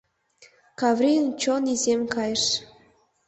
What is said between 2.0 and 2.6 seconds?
кайыш.